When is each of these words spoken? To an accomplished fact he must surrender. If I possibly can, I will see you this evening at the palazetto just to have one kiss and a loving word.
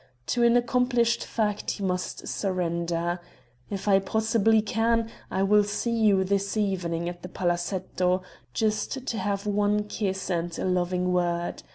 To 0.33 0.41
an 0.41 0.57
accomplished 0.57 1.23
fact 1.23 1.69
he 1.69 1.83
must 1.83 2.27
surrender. 2.27 3.19
If 3.69 3.87
I 3.87 3.99
possibly 3.99 4.59
can, 4.59 5.11
I 5.29 5.43
will 5.43 5.63
see 5.63 5.91
you 5.95 6.23
this 6.23 6.57
evening 6.57 7.07
at 7.07 7.21
the 7.21 7.29
palazetto 7.29 8.23
just 8.51 9.05
to 9.05 9.17
have 9.19 9.45
one 9.45 9.83
kiss 9.83 10.31
and 10.31 10.57
a 10.57 10.65
loving 10.65 11.13
word. 11.13 11.61